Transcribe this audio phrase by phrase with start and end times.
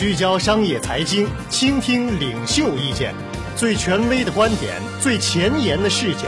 [0.00, 3.14] 聚焦商业财经，倾听领袖意见，
[3.54, 6.22] 最权威的观点，最前沿的视角，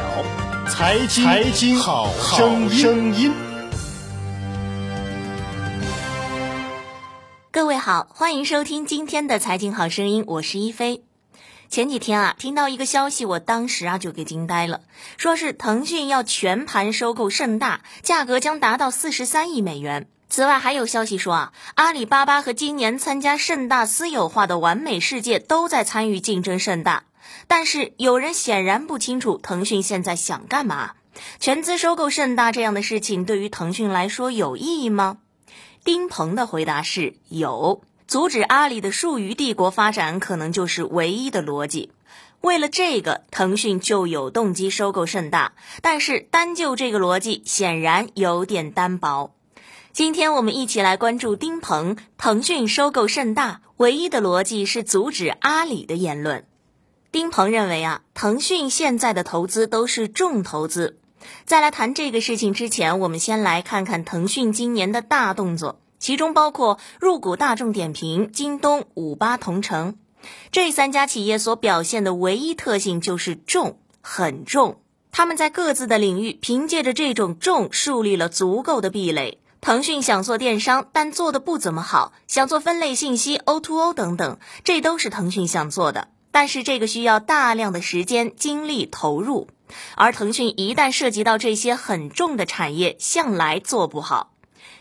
[0.68, 2.10] 财经财经好
[2.68, 3.32] 声音。
[7.50, 11.04] 各位好，欢迎收听今天的财经好声音，我是一飞。
[11.72, 14.82] 前几天啊，听到一个消息，我当时啊就给惊呆了，
[15.16, 20.06] 说是腾讯要全盘收购盛大，价格将达到四十三亿美元。
[20.28, 27.04] 此外，还有消息说啊，阿里巴巴和今年参加盛大私有化的完美世界都在参与竞争盛大。
[27.46, 30.92] 但是有人显然不清楚腾讯现在想干嘛，
[31.40, 35.16] 全资收购盛大这样的事情对于腾讯来说有意义吗？
[35.82, 37.82] 丁鹏的回答是有。
[38.06, 41.90] 阻止阿里的数余帝国发展，可能就是唯一的逻辑。
[42.40, 45.52] 为了这个，腾讯就有动机收购盛大。
[45.80, 49.34] 但是单就这个逻辑，显然有点单薄。
[49.92, 56.44] 今天我们一起来关注丁鹏，腾讯收购盛大，唯一的逻辑是阻止阿里的言论。
[57.12, 60.98] 丁鹏认为啊，腾讯现在的投资都是重投资。
[61.44, 65.78] 在来谈这个事情之前，我们先来看看腾讯今年的大动作。
[66.02, 69.98] 其中包括入股大众点评、京东、五八同城
[70.50, 74.80] 这三家企业所表现的唯一特性就是重，很重。
[75.12, 79.38] 他们在各自的领域凭借着这种重树立了足够的壁垒。
[79.60, 86.08] 腾讯想做电商，但做的不怎么好；想做分类信息、O2O 等等，这都是腾讯想做的。
[86.32, 89.46] 但是这个需要大量的时间、精力投入，
[89.94, 94.31] 而腾讯一旦涉及到这些很重的产业，向来做不好。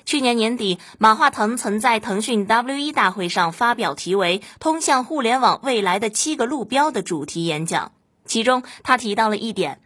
[0.05, 7.91] 去年年底，马化腾曾在腾讯 W E 大会上发表题为《通向互联网未来的七个路标》的主题演讲，
[8.25, 9.79] 其中他提到了一点：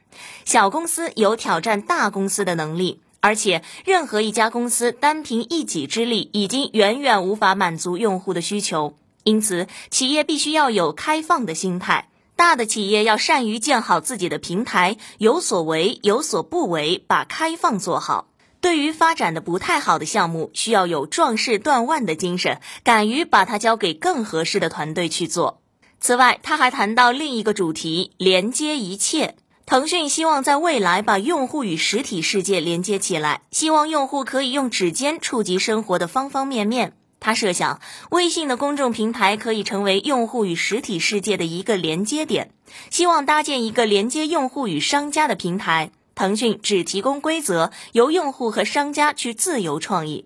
[0.46, 12.10] 小公司有挑战大公司的能力，而且任何一家公司单凭一己之力已经远远无法满足用户的需求，因此企业必须要有开放的心态。
[12.38, 18.28] 大的企业要善于建好自己的平台，有所为有所不为，把开放做好。
[18.66, 25.62] 对于发展的不太好的项目，需要有壮士断腕的精神，敢于把它交给更合适的团队去做。
[26.00, 29.36] 此外，他还谈到另一个主题：连接一切。
[29.68, 36.94] 腾讯希望在未来把用户与实体世界连接起来，希望用户可以用指尖触及生活的方方面面。
[37.20, 42.50] 他设想，微信的公众平台可以成为用户与实体世界的一个连接点，
[42.90, 45.92] 希望搭建一个连接用户与商家的平台。
[46.16, 50.26] 腾讯只提供规则，由用户和商家去自由创意，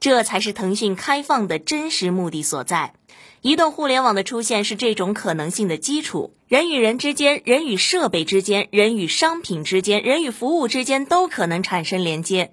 [0.00, 2.94] 这才是腾讯开放的真实目的所在。
[3.40, 12.52] 移动互联网的出现是这种可能性的基础，人与人之间、人与设备之间、人与商品之间、人与服务之间都可能产生连接。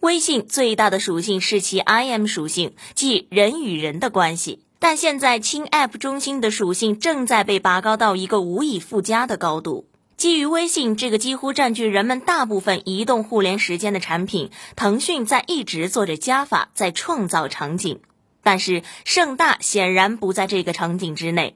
[0.00, 9.86] 微信最大的属性是其 IM 属性，即人与人的关系，但现在轻 App 中心的属性正在被拔高到一个无以复加的高度。
[10.20, 18.00] 基于微信这个几乎占据人们大部分移动互联时间的产品，腾讯在一直做着加法，在创造场景。
[18.42, 21.54] 但是盛大显然不在这个场景之内。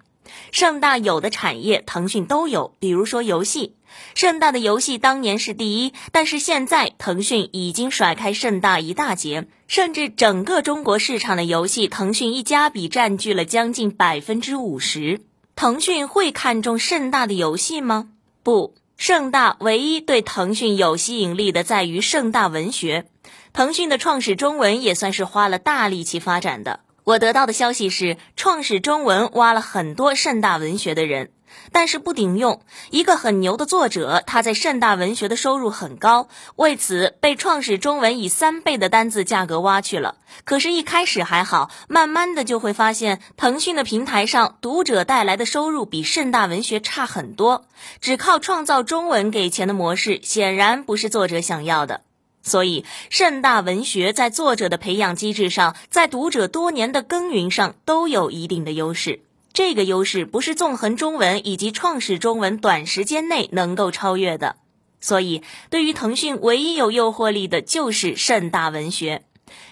[0.51, 3.75] 盛大有的产业，腾讯都有，比如说游戏。
[4.15, 15.21] 盛大的游戏当年是第一，但是现在腾讯已经甩开盛大一大截，甚至整个中国市场的游戏，腾讯一家比占据了将近百分之五十。
[15.55, 18.09] 腾讯会看重盛大的游戏吗？
[18.45, 23.07] 不，盛大唯一对腾讯有吸引力的在于盛大文学。
[23.55, 26.81] 腾讯的创始中文也算是花了大力气发展的。
[27.05, 31.31] 我得到的消息是，创始中文挖了很多盛大文学的人。
[31.73, 40.17] 但是不顶用，一个很牛的作者，他在盛大文学的收入很高，为此被创始中文以三倍的单字价格挖去了。
[40.45, 47.65] 可是，一开始还好，慢慢的就会发现，腾讯的平台上读者带来的收入比盛大文学差很多。
[48.01, 52.03] 只靠创造中文给钱的模式，显然不是作者想要的。
[52.43, 59.21] 所以，盛大文学在作者的培养机制上，在读者多年的耕耘上，都有一定的优势。
[59.55, 64.57] 这个优势不是纵横中文以及创始中文短时间内能够超越的，
[65.01, 69.23] 所以对于腾讯唯一有诱惑力的就是盛大文学。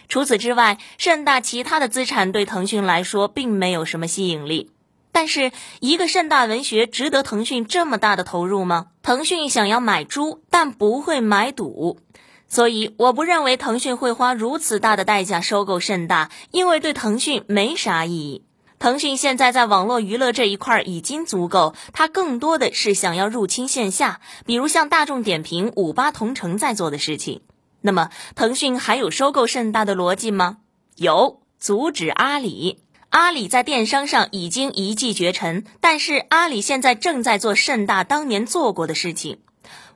[0.08, 4.70] 除此之外，盛大其他的资产对腾讯来说并没有什么吸引力。
[5.10, 5.50] 但是，
[5.80, 8.86] 一个盛大文学值得腾讯这么大的投入吗？
[9.02, 11.98] 腾讯想要买猪，但不会买赌，
[12.46, 18.44] 所以我不认为腾讯会花如此大的代价收购盛大，因为对腾讯没啥意义。
[18.82, 27.42] 腾讯现在在网络娱乐这一块已经足够，它更多的是想要入侵线下，比如像大众点评、五八同城在做的事情。
[27.80, 30.56] 那么，腾讯还有收购盛大的逻辑吗？
[30.96, 32.80] 有，阻止阿里。
[33.10, 39.38] 阿里在电商上已经一骑绝尘，但是阿里现在正在做盛大当年做过的事情。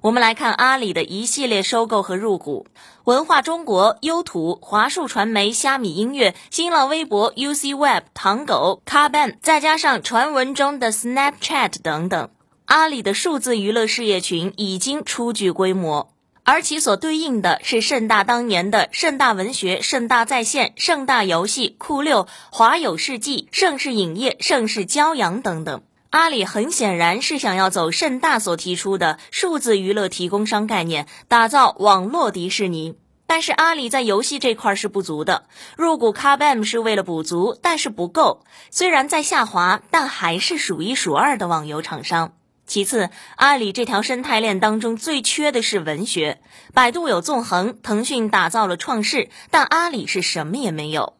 [0.00, 2.66] 我们来看阿里的一系列收购和入股：
[3.04, 12.30] 文化中国、优图、华数传媒、虾米音乐、新浪微博、UC Web、唐狗、Carban，再加上传闻中的 Snapchat 等等。
[12.66, 16.12] 阿里的数字娱乐事业群已经初具规模。
[16.48, 25.82] 而其所对应的是盛大当年的盛大文学、盛大在线、盛大游戏、酷六、华友世纪、盛世影业、盛世骄阳等等。
[26.10, 32.96] 阿里很显然是想要走盛大所提出的数字娱乐提供商概念，打造网络迪士尼。
[33.26, 38.44] 但是阿里在游戏这块是不足的，入股 Kabam 是为了补足，但是不够。
[38.70, 42.34] 虽然在下滑，但还是数一数二的网游厂商。
[42.66, 46.40] 其次，阿里这条生态链当中最缺的是文学。
[46.72, 51.14] 百度有纵横，腾讯打造了创世，但阿里是什么也没有。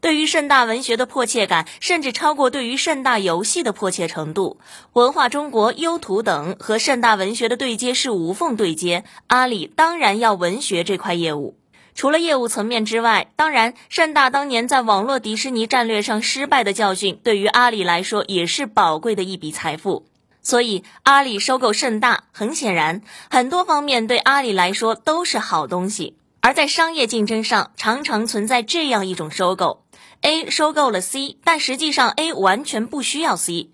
[0.00, 4.58] 对于盛大文学的迫切感，甚至超过对于盛大游戏的迫切程度。
[4.92, 11.56] 文化中国、优图等和盛大文学的对接是无缝对接，阿里当然要文学这块业务。
[11.94, 20.06] 除了业务层面之外，当然盛大当年在网络迪士尼战略上失败的教训，对于阿里来说也是宝贵的一笔财富。
[20.42, 23.00] 所以，阿里收购盛大，很显然，
[23.30, 26.16] 很多方面对阿里来说都是好东西。
[26.42, 29.82] 而在商业竞争上，常常存在这样一种收购
[30.26, 33.70] ：A 收购了 C，但实际上 A 完全不需要 C。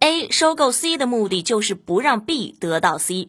[0.00, 3.28] A 收购 C 的目的就是不让 B 得到 C。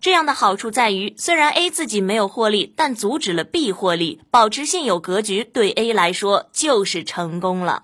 [0.00, 7.82] 这样的好处在于，虽然 A 自己没有获利，但阻止了 B 获利，保持现有格局，对 A 来说就是成功了。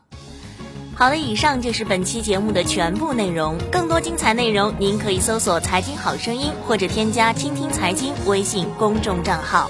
[0.95, 3.59] 好了，以上就是本期节目的全部内容。
[3.73, 9.69] 更多精彩内容，您可以搜索“财经好声音”或者添加“倾听财经”微信公众账号。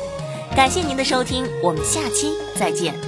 [0.55, 3.08] 感谢您的收听，我们下期再见。